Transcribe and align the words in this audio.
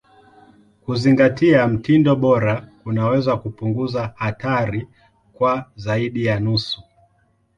Kuzingatia 0.85 1.67
mtindo 1.67 2.15
bora 2.15 2.67
kunaweza 2.83 3.37
kupunguza 3.37 4.13
hatari 4.15 4.87
kwa 5.33 5.71
zaidi 5.75 6.25
ya 6.25 6.39
nusu. 6.39 6.83